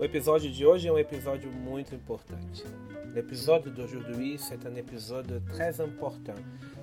[0.00, 2.64] O episódio de hoje é um episódio muito importante.
[3.14, 6.36] L'épisode d'aujourd'hui, c'est un épisode très important.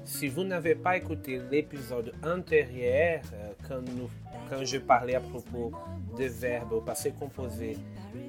[0.05, 4.07] Si vous n'avez pas écouté l'épisode antérieur, euh, quand, nous,
[4.47, 5.71] quand je parlais à propos
[6.15, 7.76] des verbes au passé composé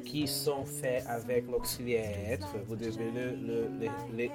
[0.07, 3.13] qui sont faits avec l'auxiliaire être, vous devez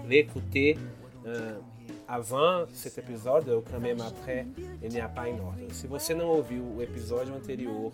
[0.07, 0.77] l'écouter
[1.25, 1.57] euh,
[2.07, 4.45] avant cet épisode ou quand même après,
[4.81, 5.69] il n'y a pas em ordem.
[5.71, 7.91] Se você não ouviu o episódio anterior,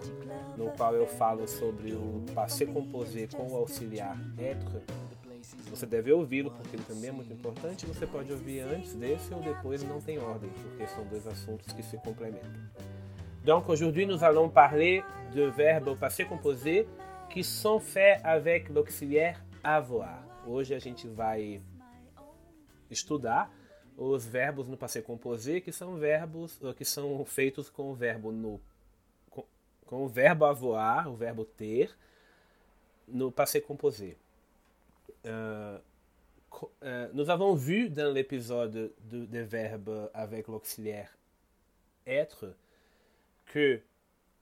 [0.58, 4.81] no qual eu falo sobre o passé composé com o auxiliar être,
[5.70, 7.86] você deve ouvi-lo porque ele também é muito importante.
[7.86, 11.84] Você pode ouvir antes desse ou depois, não tem ordem, porque são dois assuntos que
[11.84, 12.50] se complementam.
[13.44, 16.88] Donc aujourd'hui, nous allons parler de verbes au passé composé
[17.30, 20.23] qui sont faits avec l'auxiliaire avoir.
[20.45, 21.62] Hoje a gente vai
[22.89, 23.50] estudar
[23.99, 28.62] os verbos no passé composé que são verbos que são feitos com o verbo no
[29.30, 29.44] com,
[29.85, 31.94] com o verbo avoir, o verbo ter
[33.08, 34.16] no passé composé.
[35.25, 35.80] Euh,
[36.81, 41.14] euh, nous avons vu dans l'épisode de, des verbes avec l'auxiliaire
[42.08, 42.55] être
[43.47, 43.81] que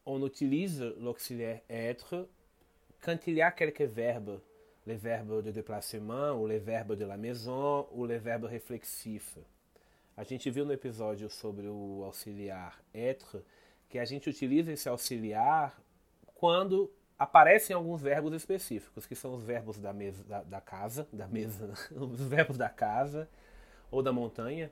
[0.05, 2.28] on utilise l'auxiliaire être
[3.02, 4.39] quand il y a quelques verbes,
[4.88, 9.38] les verbes de déplacement, ou les verbes de la maison, ou les verbes réflexifs.
[10.16, 13.44] A gente viu no episódio sobre o auxiliar être
[13.89, 15.77] que a gente utiliza esse auxiliar
[16.35, 21.27] quando aparecem alguns verbos específicos, que são os verbos da mesa da, da casa, da
[21.27, 23.27] mesa, os verbos da casa
[23.91, 24.72] ou da montanha,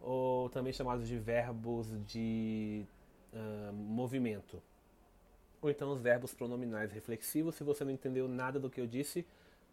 [0.00, 2.86] ou também chamados de verbos de
[3.34, 4.62] uh, movimento.
[5.60, 7.56] Ou então os verbos pronominais reflexivos.
[7.56, 9.26] Se você não entendeu nada do que eu disse,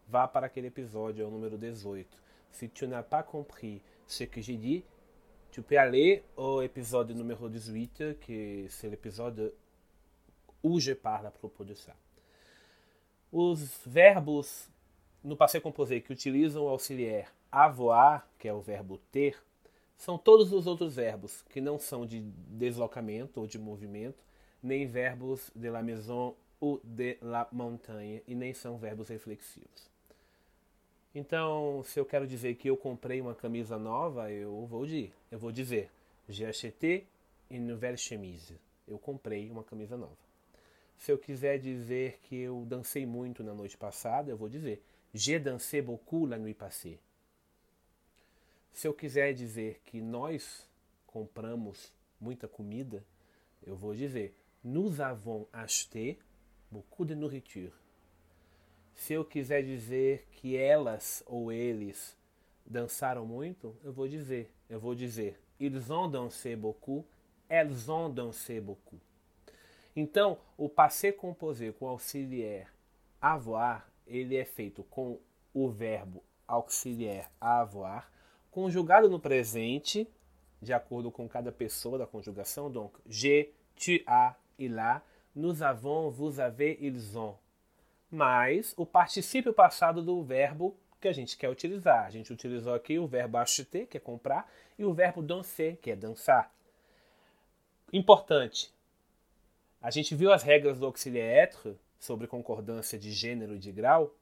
[0.08, 2.18] vá para aquele episódio, é o número 18.
[2.50, 4.84] Se tu n'as pas compris ce que j'ai dit,
[5.50, 9.52] tu peux aller au épisode numéro 18, que c'est l'épisode
[10.62, 11.94] où je parle à propos de ça.
[13.30, 14.70] Os verbos
[15.22, 19.36] no passé composé que utilizam o auxiliar avoir, que é o verbo ter,
[19.96, 24.22] são todos os outros verbos que não são de deslocamento ou de movimento,
[24.62, 29.90] nem verbos de la maison ou de la montagne, e nem são verbos reflexivos.
[31.18, 35.36] Então, se eu quero dizer que eu comprei uma camisa nova, eu vou dizer, eu
[35.36, 35.90] vou dizer,
[36.28, 37.06] j'ai acheté
[37.50, 38.54] une nouvelle chemise.
[38.86, 40.16] Eu comprei uma camisa nova.
[40.96, 44.80] Se eu quiser dizer que eu dancei muito na noite passada, eu vou dizer
[45.12, 47.00] J'ai dansé beaucoup la nuit passée.
[48.72, 50.68] Se eu quiser dizer que nós
[51.04, 53.04] compramos muita comida,
[53.66, 56.16] eu vou dizer Nous avons acheté
[56.70, 57.72] beaucoup de nourriture.
[58.98, 62.18] Se eu quiser dizer que elas ou eles
[62.66, 67.04] dançaram muito, eu vou dizer, eu vou dizer Ils ont dansé beaucoup,
[67.48, 68.98] elles ont dansé beaucoup.
[69.94, 72.66] Então, o passé composé com auxiliar
[73.20, 75.20] avoir, ele é feito com
[75.54, 78.10] o verbo auxiliar avoir,
[78.50, 80.08] conjugado no presente,
[80.60, 82.68] de acordo com cada pessoa da conjugação.
[82.68, 85.02] Donc, j'ai, tu as, il a,
[85.36, 87.36] nous avons, vous avez, ils ont.
[88.10, 92.04] Mais o particípio passado do verbo que a gente quer utilizar.
[92.06, 95.90] A gente utilizou aqui o verbo acheter, que é comprar, e o verbo danser, que
[95.90, 96.52] é dançar.
[97.92, 98.72] Importante,
[99.80, 104.14] a gente viu as regras do auxiliar être sobre concordância de gênero e de grau.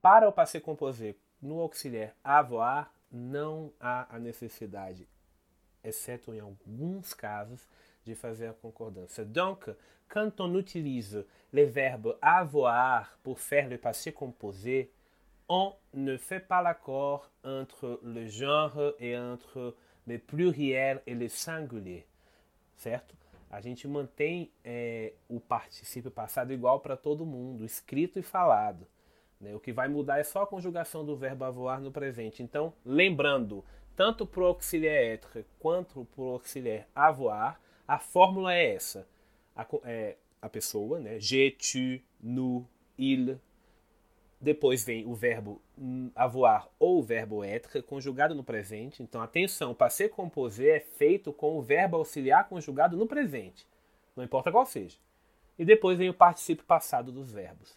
[0.00, 5.08] Para o passé composé no auxiliar avoir, não há a necessidade,
[5.82, 7.66] exceto em alguns casos,
[8.08, 9.24] de fazer a concordância.
[9.24, 9.70] Donc,
[10.08, 14.90] quand on utilise le verbe avoir pour faire le passé composé,
[15.48, 19.74] on ne fait pas l'accord entre le genre et entre
[20.06, 22.06] le pluriel et le singulier,
[22.76, 23.14] certo?
[23.50, 28.86] a gente mantém é, o particípio passado igual para todo mundo, escrito e falado.
[29.40, 29.54] Né?
[29.54, 32.42] O que vai mudar é só a conjugação do verbo avoir no presente.
[32.42, 33.64] Então, lembrando,
[33.96, 39.08] tanto para o auxiliar être quanto para o auxiliar avoir, a fórmula é essa.
[39.56, 41.18] A, é, a pessoa, né?
[41.18, 42.64] je, tu, nous,
[42.98, 43.40] il,
[44.40, 45.60] depois vem o verbo
[46.14, 49.02] avoir ou o verbo être conjugado no presente.
[49.02, 53.66] Então, atenção, passé composé é feito com o verbo auxiliar conjugado no presente.
[54.14, 54.98] Não importa qual seja.
[55.58, 57.76] E depois vem o particípio passado dos verbos.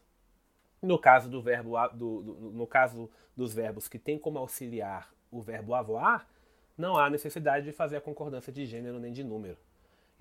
[0.81, 5.42] No caso do verbo do, do, no caso dos verbos que tem como auxiliar o
[5.42, 6.28] verbo avoir,
[6.78, 9.58] não há necessidade de fazer a concordância de gênero nem de número.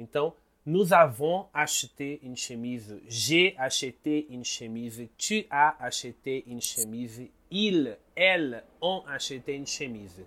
[0.01, 3.01] Então, Nous avons acheté une chemise.
[3.09, 5.09] J'ai acheté une chemise.
[5.17, 7.31] Tu as acheté une chemise.
[7.51, 10.23] Ils, elles ont acheté une chemise.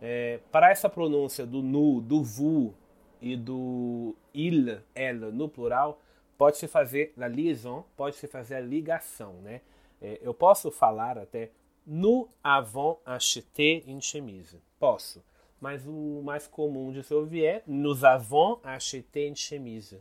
[0.00, 2.74] É, para essa pronúncia do nu, do vous
[3.20, 6.00] e do il, ela no plural,
[6.36, 9.60] pode-se fazer a liaison, pode-se fazer a ligação, né?
[10.02, 11.52] É, eu posso falar até
[11.86, 14.60] nous avons acheté une chemise.
[14.80, 15.22] Posso.
[15.62, 19.96] Mas o mais comum de se ouvir é nous avons acheté une chemise.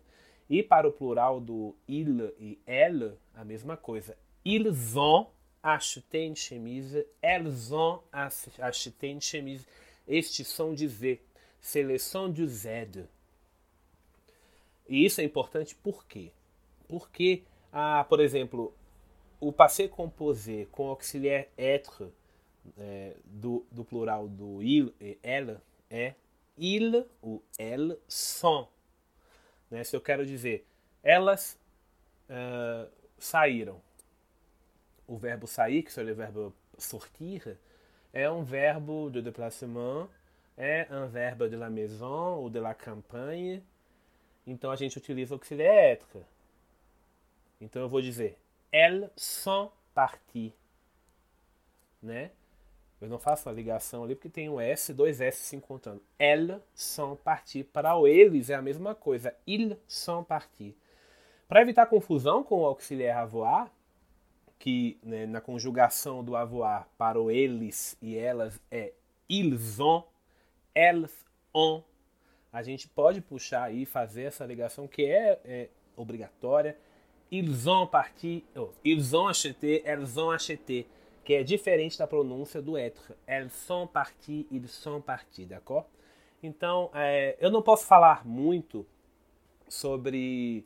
[0.49, 4.17] E para o plural do il e elle, a mesma coisa.
[4.43, 5.27] Ils ont
[5.61, 7.05] acheté une chemise.
[7.21, 8.01] Elles ont
[8.59, 9.67] acheté une chemise.
[10.07, 11.19] Este som de Z.
[11.61, 13.05] Seleção de Z.
[14.89, 16.31] E isso é importante por quê?
[16.87, 18.73] Porque, ah, por exemplo,
[19.39, 22.11] o passé composé com auxiliar être
[22.77, 25.57] é, do, do, plural do il e elle
[25.89, 26.15] é
[26.57, 28.67] il ou elles sont.
[29.69, 29.83] Né?
[29.83, 30.65] Se eu quero dizer
[31.03, 31.57] elas
[32.29, 33.81] uh, saíram.
[35.07, 37.57] O verbo sair, que seria o verbo sortir,
[38.13, 40.09] é um verbo de déplacement,
[40.55, 43.63] é um verbo de la maison ou de la campagne.
[44.45, 46.25] Então a gente utiliza o auxiliar être.
[47.59, 48.37] Então eu vou dizer
[48.71, 50.53] elles sont parties.
[52.01, 52.31] Né?
[53.01, 56.01] Eu não faço a ligação ali porque tem um S, dois S se encontrando.
[56.19, 57.65] Elles sont parties.
[57.65, 59.35] Para o eles é a mesma coisa.
[59.47, 60.75] Ils sont partis.
[61.47, 63.71] Para evitar confusão com o auxiliar avoir,
[64.59, 68.93] que né, na conjugação do avoir para o eles e elas é
[69.27, 70.03] ils ont,
[70.75, 71.83] elles ont,
[72.53, 76.77] a gente pode puxar e fazer essa ligação que é, é obrigatória
[77.31, 80.85] ils ont parti, oh, ils ont acheté, elles ont acheté,
[81.23, 83.15] que é diferente da pronúncia do être.
[83.27, 85.85] Elles sont partis, ils sont partis, d'accord?
[86.41, 88.85] Então, é, eu não posso falar muito
[89.67, 90.65] sobre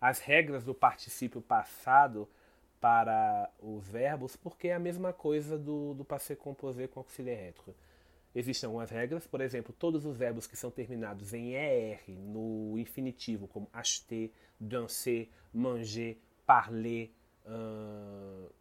[0.00, 2.28] as regras do particípio passado
[2.80, 7.74] para os verbos, porque é a mesma coisa do, do passé composé com auxiliar être.
[8.34, 13.48] Existem algumas regras, por exemplo, todos os verbos que são terminados em ER no infinitivo,
[13.48, 17.10] como acheter, danser, manger, parler,
[17.46, 18.52] uh,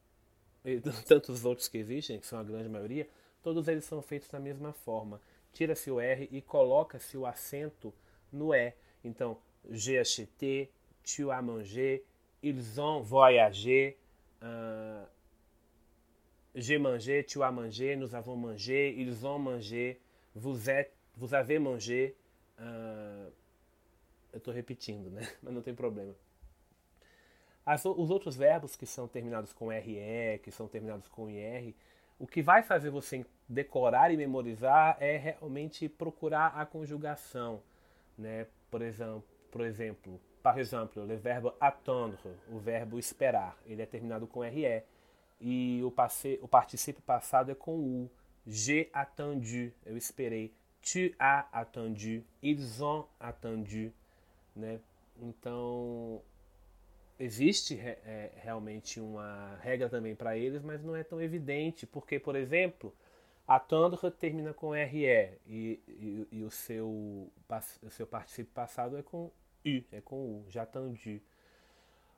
[0.65, 3.07] e tantos outros que existem, que são a grande maioria,
[3.41, 5.21] todos eles são feitos da mesma forma.
[5.53, 7.93] Tira-se o R e coloca-se o acento
[8.31, 8.73] no E.
[9.03, 9.37] Então,
[9.69, 10.69] j'ai acheté,
[11.03, 12.03] tu as mangé,
[12.43, 13.97] ils ont voyagé,
[14.41, 15.07] uh,
[16.55, 19.99] J'ai mangé, tu as mangé, nous avons mangé, ils ont mangé,
[20.33, 22.15] vous êtes, vous avez mangé.
[22.57, 23.29] Uh,
[24.31, 25.29] eu estou repetindo, né?
[25.43, 26.15] Mas não tem problema.
[27.65, 31.73] As, os outros verbos que são terminados com RE, que são terminados com IR,
[32.19, 37.61] o que vai fazer você decorar e memorizar é realmente procurar a conjugação,
[38.17, 38.47] né?
[38.69, 42.19] Por exemplo, por exemplo, par exemple, o verbo attendre,
[42.49, 44.83] o verbo esperar, ele é terminado com RE
[45.39, 48.11] e o, passe, o participio passado é com o.
[48.47, 50.53] J'ai attendu, eu esperei.
[50.81, 53.91] Tu as attendu, ils ont attendu,
[54.55, 54.79] né?
[55.19, 56.21] Então
[57.19, 62.35] existe é, realmente uma regra também para eles, mas não é tão evidente, porque, por
[62.35, 62.93] exemplo,
[63.47, 65.05] attendre termina com RE
[65.47, 67.31] e, e, e o, seu,
[67.81, 69.25] o seu participio passado é com
[69.65, 71.21] U, é com U, já attendu.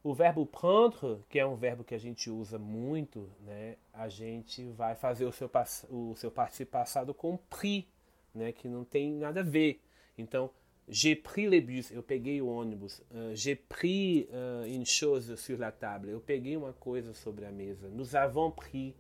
[0.04, 4.64] O verbo prendre, que é um verbo que a gente usa muito, né, a gente
[4.70, 5.50] vai fazer o seu,
[5.90, 7.86] o seu participo passado com pris,
[8.34, 9.82] né, que não tem nada a ver.
[10.18, 10.50] Então,
[10.88, 13.04] j'ai pris le bus, eu peguei o ônibus.
[13.12, 17.52] Uh, j'ai pris uh, une chose sur la table, eu peguei uma coisa sobre a
[17.52, 17.88] mesa.
[17.90, 18.96] Nous avons pris,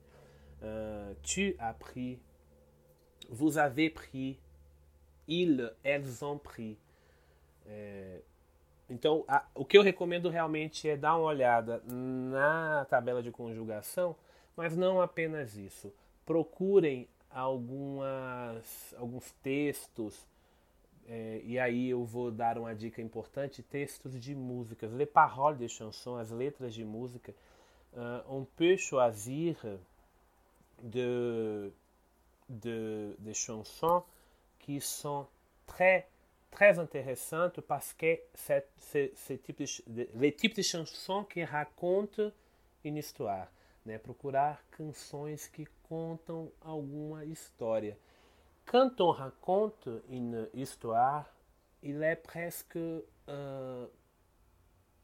[0.61, 2.19] uh, tu as pris,
[3.29, 4.37] vous avez pris,
[5.27, 6.77] ils, elles ont pris.
[7.65, 8.21] É,
[8.89, 14.15] então, a, o que eu recomendo realmente é dar uma olhada na tabela de conjugação,
[14.55, 15.93] mas não apenas isso.
[16.25, 20.25] Procurem algumas, alguns textos,
[21.07, 25.69] é, e aí eu vou dar uma dica importante: textos de músicas, les paroles de
[25.69, 27.33] chanson, as letras de música.
[27.93, 29.57] Uh, on peut choisir
[30.83, 31.71] de,
[32.47, 34.03] de, de chansons
[34.59, 35.25] qui sont
[35.65, 36.07] très
[36.51, 38.67] très intéressante parce que c'est
[39.15, 42.31] ce type de, les de chansons que racontam
[42.83, 43.47] uma história,
[43.85, 43.97] né?
[43.97, 47.97] Procurar canções que contam alguma história.
[48.67, 51.25] Quand on raconte une histoire,
[51.81, 52.77] il est presque
[53.29, 53.85] euh,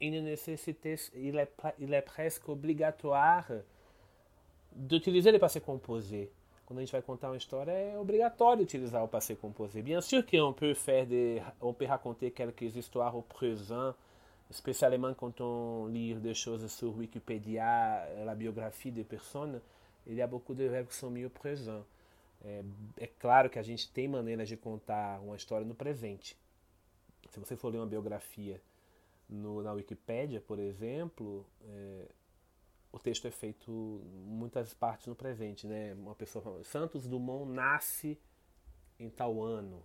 [0.02, 3.46] une nécessité, il est, presque obrigatoire
[4.70, 6.30] d'utiliser le passé composé.
[6.66, 9.82] quando a gente vai contar uma história, é obrigatório utilizar passé composé.
[9.82, 11.06] Bien sûr qu'on peut faire
[11.60, 13.94] on peut raconter quelques histoires au présent,
[14.50, 19.60] spécialement quand on lit des choses sur Wikipédia, la biographie des personnes,
[20.06, 21.82] il y a beaucoup de verbes qui sont mis au présent.
[22.44, 22.62] É,
[22.98, 26.36] é, claro que a gente tem maneiras de contar uma história no presente.
[27.30, 28.60] Se você for ler uma biografia
[29.28, 32.06] no, na Wikipédia, por exemplo, é,
[32.92, 35.94] o texto é feito muitas partes no presente, né?
[35.94, 38.18] Uma pessoa falando, Santos Dumont nasce
[39.00, 39.82] em tal ano,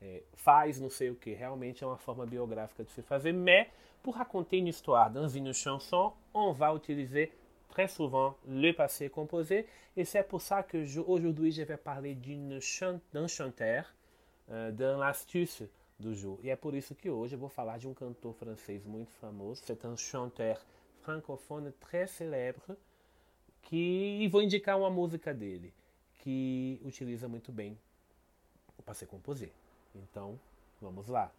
[0.00, 1.34] é, faz não sei o que.
[1.34, 3.68] Realmente é uma forma biográfica de se fazer, mais
[4.02, 7.32] pour raconter une histoire dans une chanson, on va utiliser
[7.68, 12.60] très souvent le passé composé, et c'est pour ça que aujourd'hui je vais parler d'un
[12.60, 13.92] chant, chanteur,
[14.48, 15.62] uh, d'une astuce
[15.98, 16.38] do jour.
[16.42, 19.62] E é por isso que hoje eu vou falar de um cantor francês muito famoso,
[19.64, 20.60] c'est un chanteur
[21.02, 22.76] francophone très célèbre,
[23.62, 25.72] que e vou indicar uma música dele,
[26.18, 27.78] que utiliza muito bem
[28.78, 29.50] o passé composé.
[29.94, 30.38] Então,
[30.80, 31.32] vamos lá.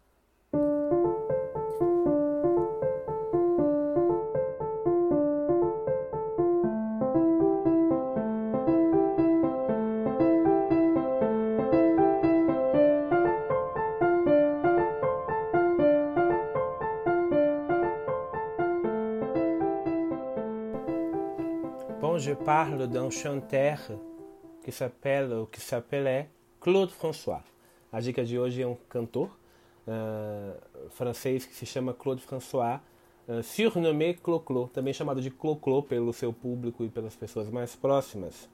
[22.48, 23.78] Parle d'un chanteur
[24.64, 27.42] que s'appelle, que s'appelait Claude François.
[27.92, 29.28] A dica de hoje é um cantor
[29.86, 32.80] uh, francês que se chama Claude François,
[33.28, 38.48] uh, surnommé Clo-Clo, também chamado de Clo-Clo pelo seu público e pelas pessoas mais próximas.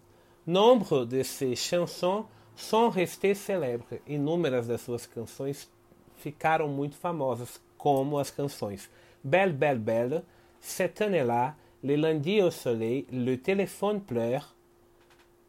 [0.47, 4.01] Nombre de ses chansons sont restées célèbres.
[4.07, 5.69] Inúmeras das suas canções
[6.17, 8.89] ficaram muito famosas, como as canções
[9.25, 10.23] Belle, Belle, Belle,
[10.61, 14.55] Cette année-là, Le lundi au soleil, Le téléphone pleure,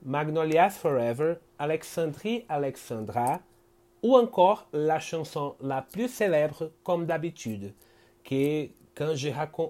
[0.04, 3.42] Magnolias Forever, Alexandrie Alexandra,
[4.02, 7.74] ou encore la chanson la plus célèbre, comme d'habitude,
[8.24, 9.30] que quand, je,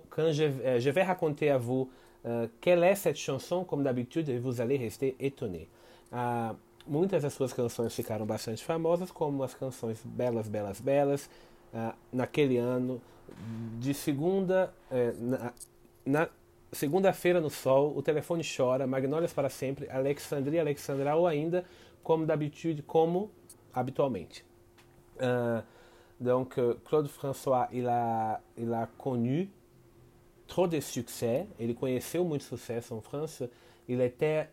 [0.09, 1.89] quand je, euh, je, vais raconter à vous
[2.25, 5.67] uh, quelle est cette chanson, comme d'habitude, vous allez rester étonné.
[6.11, 6.53] Uh,
[6.87, 11.29] muitas das suas canções ficaram bastante famosas, como as canções Belas, Belas, Belas,
[11.73, 13.01] uh, naquele ano,
[13.79, 15.53] de segunda, eh, na,
[16.05, 16.29] na
[16.71, 21.65] segunda-feira no sol, o telefone chora, Magnólias para sempre, Alexandria, Alexandra, ou ainda,
[22.03, 23.29] como d'habitude, como
[23.77, 24.43] habitualmente.
[25.21, 25.61] Euh,
[26.19, 29.49] donc, euh, Claude François, il a, il a connu
[30.47, 33.43] trop de succès, il conheceu muito sucesso en France.
[33.89, 34.49] Il était,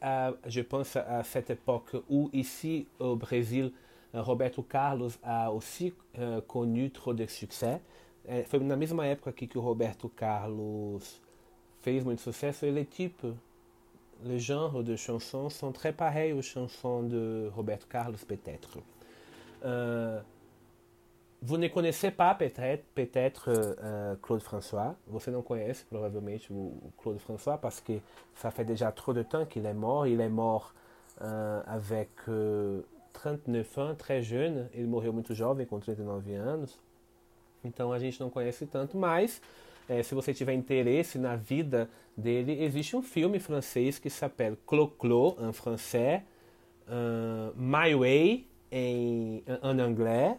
[0.47, 3.73] je pense, à cette époque où ici au Brésil,
[4.13, 7.81] Roberto Carlos a aussi uh, connu trop de succès.
[8.47, 11.21] Foi na mesma época aqui que o Roberto Carlos
[11.83, 12.65] fez muito sucesso.
[12.65, 13.37] Ele é tipo,
[14.23, 18.79] les genres de chansons sont très pareils aux chansons de Roberto Carlos, peut-être.
[19.65, 20.21] Euh,
[21.43, 24.97] vous ne connaissez pas peut-être peut uh, Claude François.
[25.07, 26.49] Você não conhece provavelmente
[26.97, 28.01] Claude François parce que
[28.35, 30.07] ça fait déjà trop de temps qu'il est mort.
[30.07, 30.73] Il est mort
[31.21, 34.69] uh, avec uh, 39 ans, très jeune.
[34.73, 36.79] Ele morreu muito jovem, com 39 anos.
[37.63, 39.43] Então a gente não conhece tanto, mas
[39.89, 45.37] é, se você tiver interesse na vida dele, existe um filme francês que s'appelle Clo-Clo,
[45.41, 46.23] em francês,
[47.57, 50.37] My Way, em, en anglais,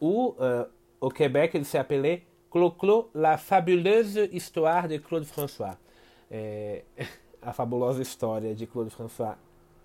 [0.00, 0.64] ou euh,
[1.00, 5.76] au Québec, il s'appelait Clo-Clo, la fabuleuse histoire de Claude François.
[6.30, 6.84] É,
[7.42, 9.36] a fabulosa história de Claude François.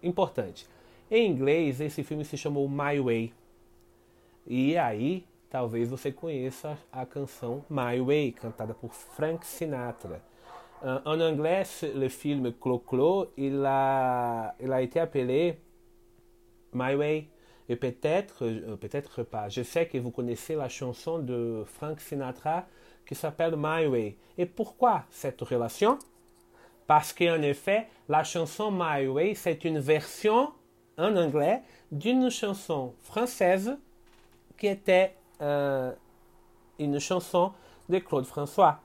[0.02, 0.68] Importante.
[1.12, 3.34] Em inglês, esse filme se chamou My Way.
[4.48, 10.22] E aí, talvez você conheça a canção My Way, cantada por Frank Sinatra.
[11.04, 15.60] En anglais, le film Clo-Clo, il a, il a été appelé
[16.74, 17.35] My Way.
[17.68, 19.50] Et peut-être, euh, peut-être pas.
[19.50, 22.66] Je sais que vous connaissez la chanson de Frank Sinatra
[23.06, 24.18] qui s'appelle My Way.
[24.38, 25.98] Et pourquoi cette relation?
[26.88, 30.52] Parce qu'en effet, la chanson My Way, c'est une version
[30.98, 33.78] en anglais d'une chanson française
[34.58, 35.92] qui était euh,
[36.80, 37.52] une chanson
[37.90, 38.80] de Claude François.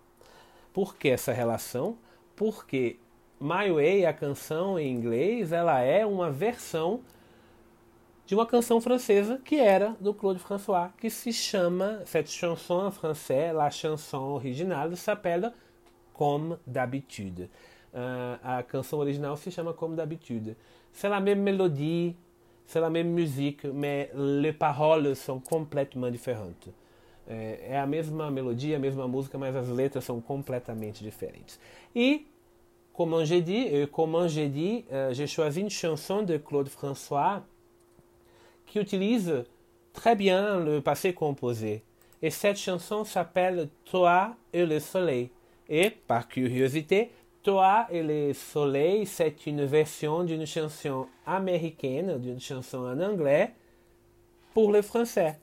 [0.72, 1.96] Por que essa relação?
[2.36, 2.98] Porque
[3.40, 7.00] My Way, a canção em inglês, ela é uma versão
[8.30, 12.92] de uma canção francesa que era do Claude François, que se chama, cette chanson en
[12.92, 15.52] français, la chanson originale s'appelle
[16.14, 17.50] Comme d'habitude.
[17.92, 20.54] Uh, a canção original se chama Comme d'habitude.
[20.92, 22.14] C'est la même mélodie,
[22.66, 26.68] c'est la même musique, mais les paroles sont complètement différentes.
[27.28, 31.58] É, é a mesma melodia, a mesma música, mas as letras são completamente diferentes.
[31.96, 32.28] E,
[32.92, 37.42] comme j'ai dit, comme j'ai dit, uh, j'ai choisi une chanson de Claude François
[38.70, 39.44] qui utilise
[39.92, 41.82] très bien le passé composé.
[42.22, 45.30] Et cette chanson s'appelle Toi et le soleil.
[45.68, 47.10] Et, par curiosité,
[47.42, 53.54] Toi et le soleil, c'est une version d'une chanson américaine, d'une chanson en anglais,
[54.54, 55.38] pour les Français.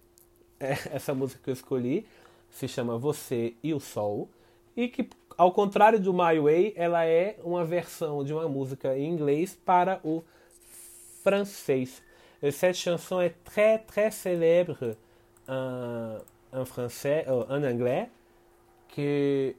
[0.60, 2.06] Essa música que eu escolhi
[2.50, 4.28] se chama Você e o Sol,
[4.76, 5.08] e que,
[5.38, 10.00] ao contrário do My Way, ela é uma versão de uma música em inglês para
[10.04, 10.24] o
[11.24, 12.02] francês.
[12.42, 14.96] Cette chanson est très très célèbre
[15.48, 16.18] en,
[16.54, 18.10] en français, euh, en anglais,
[18.96, 19.54] que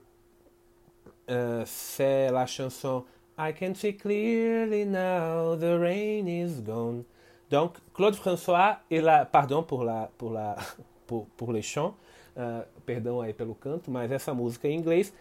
[1.30, 3.04] euh, c'est la chanson
[3.38, 7.04] I can see clearly now the rain is gone.
[7.50, 10.56] Donc Claude François et la pardon pour la pour la
[11.06, 11.94] pour, pour les chants,
[12.37, 15.14] uh, perdão aí pelo canto, mas essa música em inglês,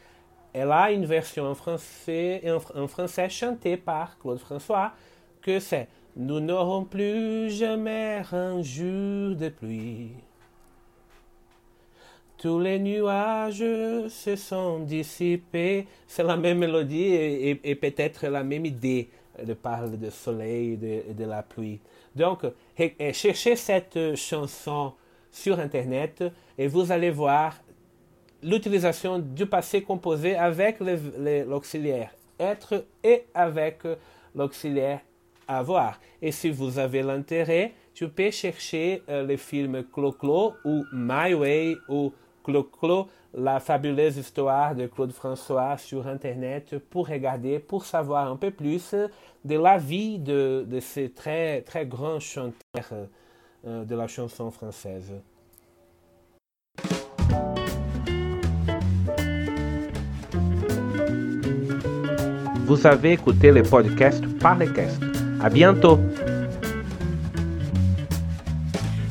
[0.53, 2.41] ela a une version en français
[2.75, 4.93] en français chantée par Claude François
[5.41, 5.87] que c'est
[6.19, 10.13] Nous n'aurons plus jamais un jour de pluie.
[12.39, 15.85] Tous les nuages se sont dissipés.
[16.07, 17.13] C'est la même mélodie
[17.63, 19.11] et, peut-être la même idée
[19.43, 21.79] de parler du soleil et de, de, la pluie.
[22.15, 22.47] Donc,
[23.13, 24.93] cherchez cette chanson
[25.31, 26.23] sur Internet
[26.57, 27.61] et vous allez voir
[28.41, 33.81] l'utilisation du passé composé avec l'auxiliaire être et avec
[34.33, 35.01] l'auxiliaire
[35.47, 35.99] avoir.
[36.21, 41.77] Et si vous avez l'intérêt, tu peux chercher euh, le film Clo-Clo ou My Way
[41.89, 48.35] ou Clo-Clo, la fabuleuse histoire de Claude François sur Internet pour regarder, pour savoir un
[48.35, 48.95] peu plus
[49.43, 53.07] de la vie de, de ces très, très grands chanteurs
[53.65, 55.13] euh, de la chanson française.
[62.67, 65.06] Vous avez écouté le podcast Parlecast.
[65.47, 65.97] À bientôt.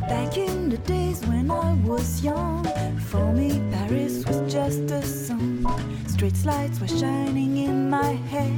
[0.07, 2.63] Back in the days when I was young,
[3.09, 5.65] for me Paris was just a song.
[6.07, 8.53] Street lights were shining in my head.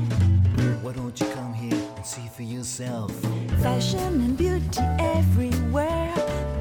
[0.82, 3.12] Why don't you come here and see for yourself?
[3.62, 6.12] Fashion and beauty everywhere,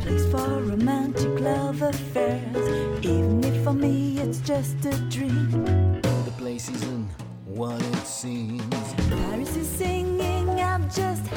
[0.02, 3.04] place for romantic love affairs.
[3.04, 5.50] Even if for me it's just a dream.
[6.26, 7.10] The place isn't
[7.48, 8.94] what it seems.
[9.10, 9.97] Paris is singing, I'm
[10.90, 11.28] just